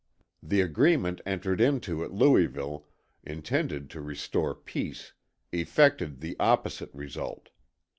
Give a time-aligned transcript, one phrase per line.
[0.41, 2.87] The agreement entered into at Louisville,
[3.23, 5.13] intended to restore peace,
[5.51, 7.49] effected the opposite result.